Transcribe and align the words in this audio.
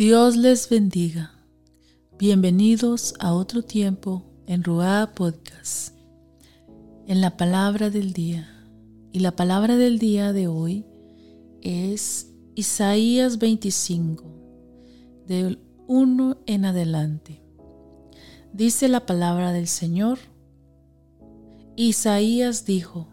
Dios 0.00 0.38
les 0.38 0.66
bendiga. 0.70 1.30
Bienvenidos 2.18 3.12
a 3.18 3.34
otro 3.34 3.60
tiempo 3.60 4.24
en 4.46 4.64
Ruá 4.64 5.12
Podcast. 5.14 5.94
En 7.06 7.20
la 7.20 7.36
palabra 7.36 7.90
del 7.90 8.14
día. 8.14 8.48
Y 9.12 9.18
la 9.18 9.36
palabra 9.36 9.76
del 9.76 9.98
día 9.98 10.32
de 10.32 10.48
hoy 10.48 10.86
es 11.60 12.32
Isaías 12.54 13.38
25, 13.38 14.24
del 15.26 15.58
1 15.86 16.38
en 16.46 16.64
adelante. 16.64 17.42
Dice 18.54 18.88
la 18.88 19.04
palabra 19.04 19.52
del 19.52 19.68
Señor. 19.68 20.18
Isaías 21.76 22.64
dijo, 22.64 23.06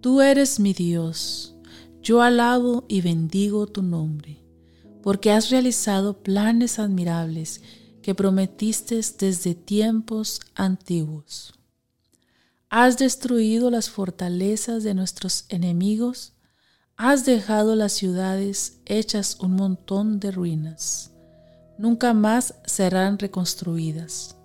Tú 0.00 0.20
eres 0.20 0.58
mi 0.58 0.72
Dios, 0.72 1.54
yo 2.02 2.22
alabo 2.22 2.86
y 2.88 3.02
bendigo 3.02 3.68
tu 3.68 3.84
nombre 3.84 4.43
porque 5.04 5.30
has 5.30 5.50
realizado 5.50 6.22
planes 6.22 6.78
admirables 6.78 7.60
que 8.00 8.14
prometiste 8.14 8.98
desde 9.18 9.54
tiempos 9.54 10.40
antiguos. 10.54 11.52
Has 12.70 12.96
destruido 12.96 13.70
las 13.70 13.90
fortalezas 13.90 14.82
de 14.82 14.94
nuestros 14.94 15.44
enemigos, 15.50 16.32
has 16.96 17.26
dejado 17.26 17.76
las 17.76 17.92
ciudades 17.92 18.80
hechas 18.86 19.36
un 19.40 19.56
montón 19.56 20.20
de 20.20 20.30
ruinas. 20.30 21.10
Nunca 21.76 22.14
más 22.14 22.54
serán 22.64 23.18
reconstruidas. 23.18 24.36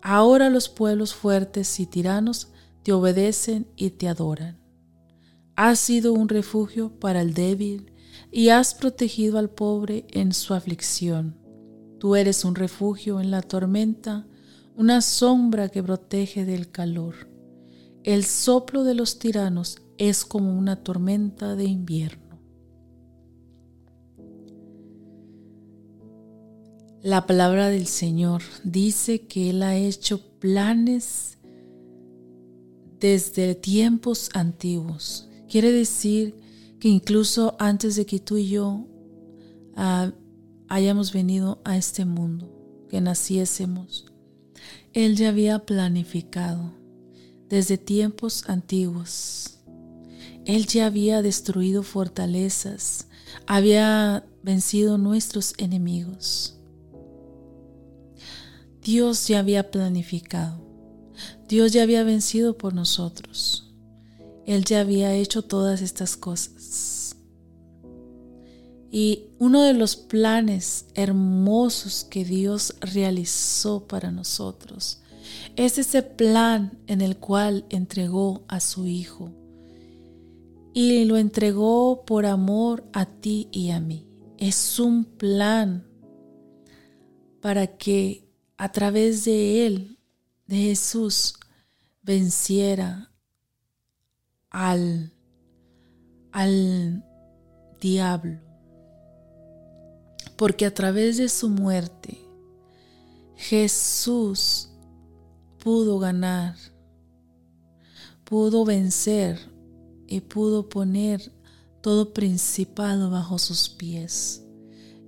Ahora 0.00 0.48
los 0.48 0.70
pueblos 0.70 1.12
fuertes 1.14 1.78
y 1.80 1.84
tiranos 1.84 2.48
te 2.82 2.94
obedecen 2.94 3.66
y 3.76 3.90
te 3.90 4.08
adoran. 4.08 4.58
Has 5.54 5.80
sido 5.80 6.14
un 6.14 6.30
refugio 6.30 6.98
para 6.98 7.20
el 7.20 7.34
débil 7.34 7.91
y 8.30 8.48
has 8.48 8.74
protegido 8.74 9.38
al 9.38 9.50
pobre 9.50 10.06
en 10.10 10.32
su 10.32 10.54
aflicción. 10.54 11.36
Tú 11.98 12.16
eres 12.16 12.44
un 12.44 12.54
refugio 12.54 13.20
en 13.20 13.30
la 13.30 13.42
tormenta, 13.42 14.26
una 14.76 15.00
sombra 15.00 15.68
que 15.68 15.82
protege 15.82 16.44
del 16.44 16.70
calor. 16.70 17.30
El 18.02 18.24
soplo 18.24 18.82
de 18.82 18.94
los 18.94 19.18
tiranos 19.18 19.78
es 19.98 20.24
como 20.24 20.58
una 20.58 20.82
tormenta 20.82 21.54
de 21.54 21.64
invierno. 21.64 22.22
La 27.02 27.26
palabra 27.26 27.68
del 27.68 27.86
Señor 27.86 28.42
dice 28.62 29.26
que 29.26 29.50
Él 29.50 29.62
ha 29.62 29.76
hecho 29.76 30.38
planes 30.38 31.38
desde 33.00 33.56
tiempos 33.56 34.30
antiguos. 34.34 35.28
Quiere 35.48 35.72
decir 35.72 36.36
que 36.82 36.88
incluso 36.88 37.54
antes 37.60 37.94
de 37.94 38.06
que 38.06 38.18
tú 38.18 38.38
y 38.38 38.48
yo 38.48 38.88
ah, 39.76 40.10
hayamos 40.66 41.12
venido 41.12 41.62
a 41.64 41.76
este 41.76 42.04
mundo, 42.04 42.52
que 42.90 43.00
naciésemos, 43.00 44.06
Él 44.92 45.14
ya 45.14 45.28
había 45.28 45.60
planificado 45.60 46.72
desde 47.48 47.78
tiempos 47.78 48.48
antiguos. 48.48 49.60
Él 50.44 50.66
ya 50.66 50.86
había 50.86 51.22
destruido 51.22 51.84
fortalezas, 51.84 53.06
había 53.46 54.26
vencido 54.42 54.98
nuestros 54.98 55.54
enemigos. 55.58 56.58
Dios 58.82 59.28
ya 59.28 59.38
había 59.38 59.70
planificado. 59.70 60.60
Dios 61.46 61.70
ya 61.70 61.84
había 61.84 62.02
vencido 62.02 62.58
por 62.58 62.74
nosotros. 62.74 63.71
Él 64.46 64.64
ya 64.64 64.80
había 64.80 65.14
hecho 65.14 65.42
todas 65.42 65.82
estas 65.82 66.16
cosas. 66.16 67.16
Y 68.90 69.30
uno 69.38 69.62
de 69.62 69.72
los 69.72 69.96
planes 69.96 70.86
hermosos 70.94 72.04
que 72.04 72.24
Dios 72.24 72.74
realizó 72.80 73.86
para 73.86 74.10
nosotros 74.10 75.00
es 75.56 75.78
ese 75.78 76.02
plan 76.02 76.78
en 76.86 77.00
el 77.00 77.16
cual 77.16 77.64
entregó 77.70 78.44
a 78.48 78.60
su 78.60 78.86
Hijo. 78.86 79.32
Y 80.74 81.04
lo 81.04 81.16
entregó 81.16 82.04
por 82.04 82.26
amor 82.26 82.84
a 82.92 83.06
ti 83.06 83.48
y 83.52 83.70
a 83.70 83.80
mí. 83.80 84.06
Es 84.38 84.78
un 84.78 85.04
plan 85.04 85.86
para 87.40 87.66
que 87.66 88.28
a 88.56 88.72
través 88.72 89.24
de 89.24 89.66
Él, 89.66 89.98
de 90.46 90.56
Jesús, 90.56 91.34
venciera 92.02 93.11
al, 94.52 95.10
al 96.30 97.04
diablo. 97.80 98.38
Porque 100.36 100.66
a 100.66 100.74
través 100.74 101.16
de 101.16 101.28
su 101.28 101.48
muerte 101.48 102.18
Jesús 103.36 104.68
pudo 105.58 105.98
ganar, 105.98 106.56
pudo 108.24 108.64
vencer 108.64 109.38
y 110.06 110.20
pudo 110.20 110.68
poner 110.68 111.32
todo 111.80 112.12
principado 112.12 113.10
bajo 113.10 113.38
sus 113.38 113.68
pies 113.68 114.44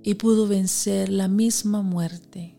y 0.03 0.15
pudo 0.15 0.47
vencer 0.47 1.09
la 1.09 1.27
misma 1.27 1.81
muerte. 1.81 2.57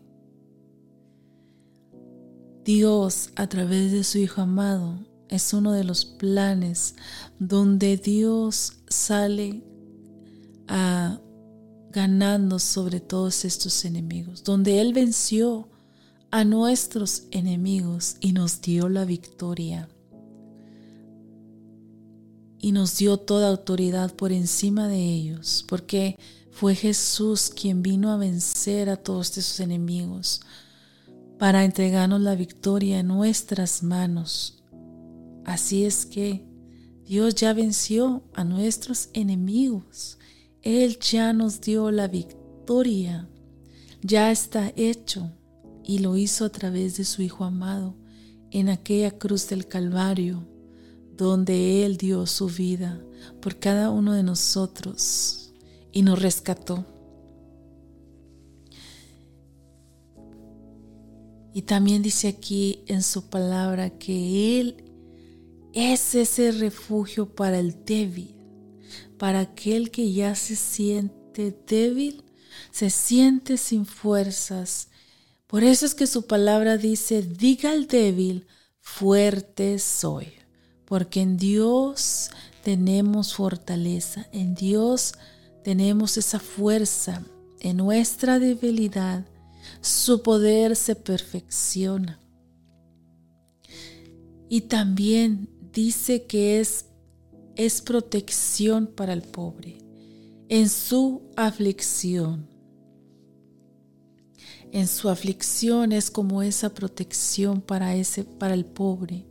Dios 2.63 3.29
a 3.35 3.47
través 3.47 3.91
de 3.91 4.03
su 4.03 4.17
Hijo 4.17 4.41
amado 4.41 5.16
es 5.29 5.53
uno 5.53 5.73
de 5.73 5.83
los 5.83 6.05
planes 6.05 6.95
donde 7.39 7.97
Dios 7.97 8.73
sale 8.87 9.63
a, 10.67 11.19
ganando 11.91 12.59
sobre 12.59 12.99
todos 12.99 13.45
estos 13.45 13.85
enemigos, 13.85 14.43
donde 14.43 14.79
Él 14.79 14.93
venció 14.93 15.69
a 16.31 16.43
nuestros 16.43 17.23
enemigos 17.31 18.17
y 18.19 18.33
nos 18.33 18.61
dio 18.61 18.89
la 18.89 19.05
victoria. 19.05 19.89
Y 22.59 22.71
nos 22.71 22.97
dio 22.97 23.17
toda 23.17 23.49
autoridad 23.49 24.15
por 24.15 24.31
encima 24.31 24.87
de 24.87 24.99
ellos, 24.99 25.63
porque 25.67 26.17
fue 26.51 26.73
Jesús 26.73 27.49
quien 27.49 27.83
vino 27.83 28.11
a 28.11 28.17
vencer 28.17 28.89
a 28.89 28.97
todos 28.97 29.37
esos 29.37 29.59
enemigos 29.59 30.41
para 31.37 31.63
entregarnos 31.63 32.19
la 32.19 32.33
victoria 32.33 32.99
en 32.99 33.07
nuestras 33.07 33.83
manos 33.83 34.56
Así 35.47 35.85
es 35.85 36.05
que 36.05 36.45
Dios 37.05 37.33
ya 37.35 37.53
venció 37.53 38.21
a 38.33 38.43
nuestros 38.43 39.09
enemigos. 39.13 40.19
Él 40.61 40.99
ya 40.99 41.31
nos 41.31 41.61
dio 41.61 41.89
la 41.89 42.09
victoria. 42.09 43.29
Ya 44.01 44.29
está 44.29 44.73
hecho 44.75 45.31
y 45.85 45.99
lo 45.99 46.17
hizo 46.17 46.43
a 46.43 46.49
través 46.49 46.97
de 46.97 47.05
su 47.05 47.21
Hijo 47.21 47.45
amado 47.45 47.95
en 48.51 48.67
aquella 48.67 49.17
cruz 49.17 49.47
del 49.47 49.67
Calvario, 49.67 50.45
donde 51.15 51.85
Él 51.85 51.95
dio 51.95 52.25
su 52.25 52.47
vida 52.47 53.01
por 53.41 53.57
cada 53.57 53.89
uno 53.89 54.11
de 54.13 54.23
nosotros 54.23 55.53
y 55.93 56.01
nos 56.01 56.21
rescató. 56.21 56.85
Y 61.53 61.61
también 61.61 62.01
dice 62.01 62.27
aquí 62.27 62.83
en 62.87 63.01
su 63.01 63.29
palabra 63.29 63.91
que 63.91 64.59
Él 64.59 64.86
es 65.73 66.15
ese 66.15 66.51
refugio 66.51 67.35
para 67.35 67.59
el 67.59 67.83
débil, 67.85 68.35
para 69.17 69.41
aquel 69.41 69.91
que 69.91 70.11
ya 70.11 70.35
se 70.35 70.55
siente 70.55 71.57
débil, 71.67 72.23
se 72.71 72.89
siente 72.89 73.57
sin 73.57 73.85
fuerzas. 73.85 74.89
Por 75.47 75.63
eso 75.63 75.85
es 75.85 75.95
que 75.95 76.07
su 76.07 76.25
palabra 76.27 76.77
dice, 76.77 77.21
diga 77.21 77.71
al 77.71 77.87
débil, 77.87 78.47
fuerte 78.79 79.79
soy, 79.79 80.33
porque 80.85 81.21
en 81.21 81.37
Dios 81.37 82.29
tenemos 82.63 83.33
fortaleza, 83.33 84.27
en 84.31 84.55
Dios 84.55 85.13
tenemos 85.63 86.17
esa 86.17 86.39
fuerza, 86.39 87.23
en 87.59 87.77
nuestra 87.77 88.39
debilidad 88.39 89.25
su 89.81 90.21
poder 90.23 90.75
se 90.75 90.95
perfecciona. 90.95 92.19
Y 94.49 94.61
también 94.61 95.49
dice 95.77 96.25
que 96.25 96.59
es, 96.59 96.87
es 97.55 97.81
protección 97.81 98.87
para 98.87 99.13
el 99.13 99.21
pobre 99.21 99.77
en 100.49 100.69
su 100.69 101.21
aflicción. 101.35 102.47
En 104.71 104.87
su 104.87 105.07
aflicción 105.07 105.91
es 105.91 106.09
como 106.09 106.41
esa 106.41 106.73
protección 106.73 107.61
para 107.61 107.93
ese 107.93 108.23
para 108.23 108.55
el 108.55 108.65
pobre. 108.65 109.27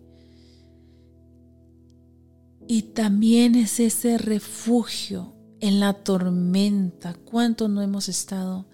Y 2.69 2.83
también 2.83 3.57
es 3.57 3.81
ese 3.81 4.17
refugio 4.17 5.35
en 5.59 5.81
la 5.81 5.95
tormenta. 5.95 7.15
¿Cuánto 7.15 7.67
no 7.67 7.83
hemos 7.83 8.09
estado 8.09 8.69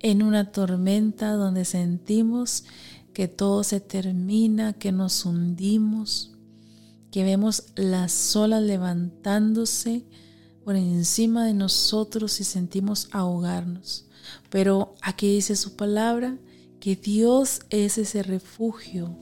en 0.00 0.24
una 0.24 0.50
tormenta 0.50 1.34
donde 1.34 1.66
sentimos 1.66 2.64
que 3.14 3.28
todo 3.28 3.62
se 3.62 3.78
termina, 3.78 4.72
que 4.72 4.90
nos 4.90 5.24
hundimos? 5.24 6.31
Que 7.12 7.22
vemos 7.22 7.64
las 7.76 8.34
olas 8.34 8.62
levantándose 8.62 10.06
por 10.64 10.76
encima 10.76 11.46
de 11.46 11.52
nosotros 11.52 12.40
y 12.40 12.44
sentimos 12.44 13.08
ahogarnos. 13.12 14.06
Pero 14.50 14.94
aquí 15.02 15.28
dice 15.34 15.54
su 15.54 15.76
palabra 15.76 16.38
que 16.80 16.96
Dios 16.96 17.60
es 17.68 17.98
ese 17.98 18.22
refugio 18.22 19.18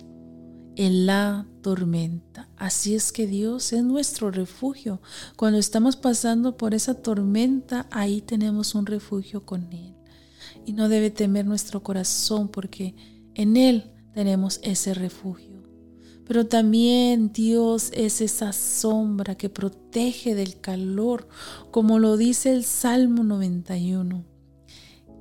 en 0.76 1.04
la 1.04 1.46
tormenta. 1.62 2.48
Así 2.56 2.94
es 2.94 3.10
que 3.10 3.26
Dios 3.26 3.72
es 3.72 3.82
nuestro 3.82 4.30
refugio. 4.30 5.02
Cuando 5.36 5.58
estamos 5.58 5.96
pasando 5.96 6.56
por 6.56 6.74
esa 6.74 6.94
tormenta, 6.94 7.88
ahí 7.90 8.20
tenemos 8.20 8.76
un 8.76 8.86
refugio 8.86 9.44
con 9.44 9.72
Él. 9.72 9.96
Y 10.64 10.74
no 10.74 10.88
debe 10.88 11.10
temer 11.10 11.44
nuestro 11.44 11.82
corazón 11.82 12.48
porque 12.48 12.94
en 13.34 13.56
Él 13.56 13.90
tenemos 14.14 14.60
ese 14.62 14.94
refugio. 14.94 15.49
Pero 16.30 16.46
también 16.46 17.32
Dios 17.32 17.90
es 17.92 18.20
esa 18.20 18.52
sombra 18.52 19.34
que 19.34 19.48
protege 19.48 20.36
del 20.36 20.60
calor, 20.60 21.26
como 21.72 21.98
lo 21.98 22.16
dice 22.16 22.52
el 22.52 22.62
Salmo 22.62 23.24
91, 23.24 24.24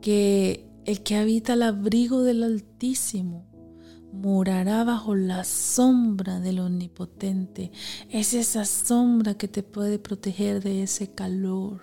que 0.04 0.70
el 0.86 1.02
que 1.02 1.16
habita 1.16 1.54
al 1.54 1.64
abrigo 1.64 2.22
del 2.22 2.44
Altísimo 2.44 3.50
morará 4.14 4.84
bajo 4.84 5.16
la 5.16 5.46
sombra 5.46 6.40
del 6.40 6.60
Omnipotente. 6.60 7.72
Es 8.12 8.36
esa 8.36 8.64
sombra 8.66 9.34
que 9.34 9.48
te 9.48 9.64
puede 9.64 9.98
proteger 9.98 10.62
de 10.62 10.84
ese 10.84 11.12
calor. 11.16 11.82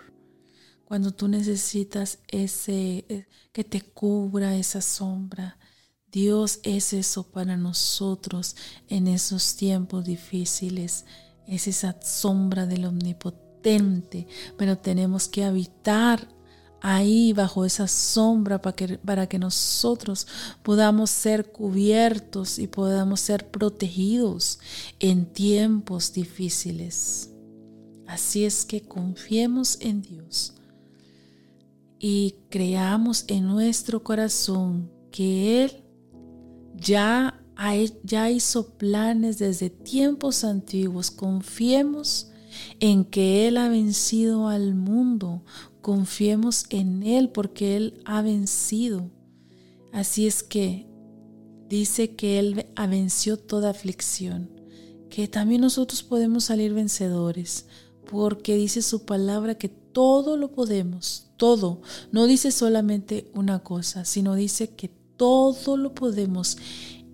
Cuando 0.85 1.11
tú 1.11 1.27
necesitas 1.27 2.21
ese 2.29 3.05
eh, 3.09 3.27
que 3.53 3.65
te 3.65 3.81
cubra 3.81 4.55
esa 4.55 4.81
sombra. 4.81 5.59
Dios 6.13 6.61
es 6.63 6.93
eso 6.93 7.25
para 7.25 7.57
nosotros 7.57 8.57
en 8.89 9.07
esos 9.09 9.57
tiempos 9.57 10.05
difíciles. 10.05 11.05
Es 11.47 11.67
esa 11.69 11.97
sombra 12.01 12.67
del 12.67 12.87
Omnipotente, 12.87 14.27
pero 14.57 14.79
tenemos 14.79 15.29
que 15.29 15.45
habitar 15.45 16.29
ahí 16.81 17.33
bajo 17.33 17.65
esa 17.65 17.89
sombra 17.89 18.61
para 18.63 18.77
que, 18.77 18.99
para 18.99 19.29
que 19.29 19.39
nosotros 19.39 20.27
podamos 20.63 21.11
ser 21.11 21.51
cubiertos 21.51 22.59
y 22.59 22.67
podamos 22.69 23.21
ser 23.21 23.51
protegidos 23.51 24.61
en 25.01 25.27
tiempos 25.27 26.13
difíciles. 26.13 27.31
Así 28.07 28.45
es 28.45 28.65
que 28.65 28.83
confiemos 28.83 29.79
en 29.81 30.01
Dios 30.01 30.55
y 31.99 32.37
creamos 32.51 33.25
en 33.27 33.47
nuestro 33.47 34.05
corazón 34.05 34.91
que 35.11 35.65
Él 35.65 35.86
ya, 36.79 37.41
ya 38.05 38.31
hizo 38.31 38.77
planes 38.77 39.39
desde 39.39 39.71
tiempos 39.71 40.45
antiguos. 40.45 41.11
Confiemos 41.11 42.31
en 42.81 43.05
que 43.05 43.49
Él 43.49 43.57
ha 43.57 43.69
vencido 43.69 44.49
al 44.49 44.75
mundo 44.75 45.43
Confiemos 45.87 46.67
en 46.71 47.05
Él 47.05 47.29
porque 47.29 47.77
Él 47.77 48.03
ha 48.07 48.21
vencido. 48.21 49.09
Así 49.93 50.27
es 50.27 50.43
que 50.43 50.85
dice 51.69 52.17
que 52.17 52.41
Él 52.41 52.67
venció 52.91 53.37
toda 53.37 53.71
aflicción, 53.71 54.51
que 55.11 55.29
también 55.29 55.61
nosotros 55.61 56.03
podemos 56.03 56.43
salir 56.43 56.75
vencedores, 56.75 57.67
porque 58.11 58.57
dice 58.57 58.83
su 58.83 59.05
palabra 59.05 59.55
que 59.55 59.69
todo 59.69 60.37
lo 60.37 60.51
podemos, 60.51 61.29
todo. 61.37 61.83
No 62.11 62.27
dice 62.27 62.51
solamente 62.51 63.31
una 63.33 63.61
cosa, 63.61 64.05
sino 64.05 64.35
dice 64.35 64.71
que 64.71 64.91
todo 65.17 65.77
lo 65.77 65.95
podemos 65.95 66.59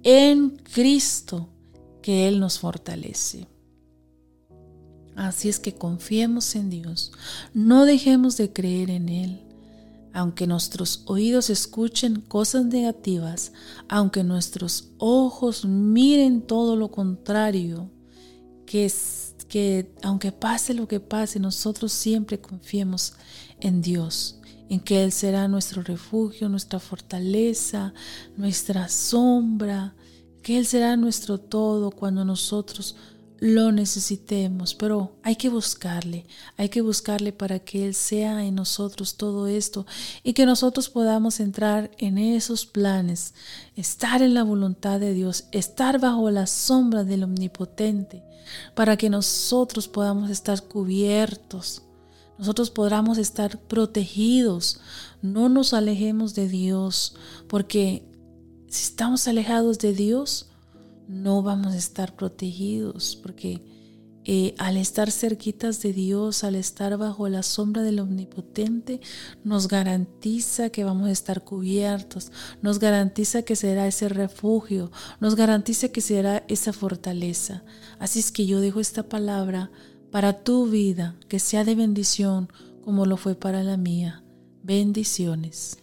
en 0.03 0.51
Cristo, 0.51 1.49
que 2.03 2.29
Él 2.29 2.41
nos 2.41 2.59
fortalece. 2.59 3.47
Así 5.15 5.49
es 5.49 5.59
que 5.59 5.75
confiemos 5.75 6.55
en 6.55 6.71
Dios, 6.71 7.13
no 7.53 7.85
dejemos 7.85 8.37
de 8.37 8.53
creer 8.53 8.91
en 8.91 9.09
Él. 9.09 9.41
Aunque 10.15 10.47
nuestros 10.47 11.05
oídos 11.07 11.49
escuchen 11.49 12.21
cosas 12.21 12.67
negativas, 12.67 13.53
aunque 13.89 14.23
nuestros 14.23 14.91
ojos 14.99 15.65
miren 15.65 16.43
todo 16.43 16.77
lo 16.77 16.91
contrario, 16.91 17.91
que, 18.67 18.93
que 19.49 19.95
aunque 20.03 20.31
pase 20.31 20.75
lo 20.75 20.87
que 20.87 21.01
pase, 21.01 21.41
nosotros 21.41 21.93
siempre 21.93 22.39
confiemos 22.39 23.15
en 23.61 23.81
Dios, 23.81 24.39
en 24.69 24.81
que 24.81 25.05
Él 25.05 25.13
será 25.13 25.49
nuestro 25.49 25.83
refugio, 25.83 26.49
nuestra 26.49 26.79
fortaleza, 26.79 27.93
nuestra 28.37 28.89
sombra, 28.89 29.95
que 30.43 30.59
Él 30.59 30.67
será 30.67 30.97
nuestro 30.97 31.39
todo 31.39 31.91
cuando 31.91 32.25
nosotros 32.25 32.97
lo 33.43 33.73
necesitemos, 33.73 34.73
pero 34.73 35.17
hay 35.25 35.35
que 35.35 35.49
buscarle, 35.49 36.27
hay 36.57 36.69
que 36.69 36.81
buscarle 36.81 37.33
para 37.33 37.59
que 37.59 37.85
Él 37.87 37.93
sea 37.93 38.45
en 38.45 38.55
nosotros 38.55 39.17
todo 39.17 39.49
esto 39.49 39.85
y 40.23 40.33
que 40.33 40.47
nosotros 40.47 40.89
podamos 40.89 41.41
entrar 41.41 41.91
en 41.99 42.19
esos 42.19 42.67
planes, 42.67 43.35
estar 43.75 44.23
en 44.23 44.35
la 44.35 44.45
voluntad 44.45 45.01
de 45.01 45.13
Dios, 45.13 45.47
estar 45.51 45.99
bajo 45.99 46.31
la 46.31 46.47
sombra 46.47 47.03
del 47.03 47.25
Omnipotente, 47.25 48.23
para 48.77 48.97
que 48.97 49.11
nosotros 49.11 49.89
podamos 49.89 50.31
estar 50.31 50.63
cubiertos, 50.63 51.83
nosotros 52.43 52.71
podamos 52.71 53.19
estar 53.19 53.57
protegidos, 53.57 54.81
no 55.23 55.49
nos 55.49 55.73
alejemos 55.75 56.35
de 56.35 56.49
Dios, 56.49 57.15
porque 57.47 58.05
si 58.67 58.83
estamos 58.83 59.29
alejados 59.29 59.79
de 59.79 59.93
Dios, 59.93 60.51
no 61.07 61.45
vamos 61.45 61.73
a 61.73 61.77
estar 61.77 62.17
protegidos 62.17 63.15
porque 63.15 63.63
eh, 64.25 64.57
al 64.59 64.77
estar 64.77 65.13
cerquitas 65.13 65.83
de 65.83 65.93
Dios, 65.93 66.43
al 66.43 66.57
estar 66.57 66.97
bajo 66.97 67.29
la 67.29 67.45
sombra 67.45 67.83
del 67.83 68.01
Omnipotente, 68.01 69.01
nos 69.45 69.69
garantiza 69.69 70.71
que 70.71 70.83
vamos 70.83 71.07
a 71.07 71.13
estar 71.13 71.45
cubiertos, 71.45 72.33
nos 72.61 72.81
garantiza 72.81 73.43
que 73.43 73.55
será 73.55 73.87
ese 73.87 74.09
refugio, 74.09 74.91
nos 75.21 75.37
garantiza 75.37 75.91
que 75.91 76.01
será 76.01 76.45
esa 76.49 76.73
fortaleza. 76.73 77.63
Así 78.01 78.19
es 78.19 78.33
que 78.33 78.47
yo 78.47 78.61
dejo 78.61 78.81
esta 78.81 79.05
palabra 79.05 79.71
para 80.13 80.45
tu 80.45 80.69
vida, 80.69 81.17
que 81.29 81.41
sea 81.41 81.65
de 81.65 81.75
bendición 81.75 82.53
como 82.85 83.07
lo 83.07 83.17
fue 83.17 83.35
para 83.35 83.63
la 83.65 83.79
mía. 83.79 84.23
Bendiciones. 84.63 85.82